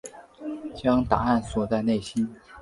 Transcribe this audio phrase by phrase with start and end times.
[0.75, 2.27] 将答案锁在内心